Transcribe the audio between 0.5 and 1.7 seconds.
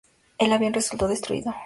avión resultó destruido.